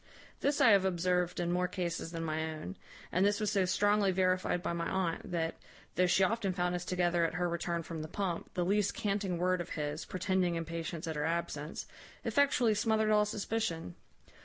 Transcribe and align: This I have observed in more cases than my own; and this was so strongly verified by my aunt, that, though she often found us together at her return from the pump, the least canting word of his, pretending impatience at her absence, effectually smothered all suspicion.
This 0.39 0.59
I 0.59 0.71
have 0.71 0.83
observed 0.83 1.39
in 1.39 1.51
more 1.51 1.67
cases 1.67 2.09
than 2.11 2.23
my 2.23 2.43
own; 2.55 2.75
and 3.11 3.23
this 3.23 3.39
was 3.39 3.51
so 3.51 3.65
strongly 3.65 4.11
verified 4.11 4.63
by 4.63 4.73
my 4.73 4.89
aunt, 4.89 5.29
that, 5.29 5.57
though 5.93 6.07
she 6.07 6.23
often 6.23 6.53
found 6.53 6.73
us 6.73 6.83
together 6.83 7.23
at 7.23 7.35
her 7.35 7.47
return 7.47 7.83
from 7.83 8.01
the 8.01 8.07
pump, 8.07 8.51
the 8.55 8.65
least 8.65 8.95
canting 8.95 9.37
word 9.37 9.61
of 9.61 9.69
his, 9.77 10.03
pretending 10.05 10.55
impatience 10.55 11.05
at 11.05 11.15
her 11.15 11.25
absence, 11.25 11.85
effectually 12.25 12.73
smothered 12.73 13.11
all 13.11 13.25
suspicion. 13.25 13.93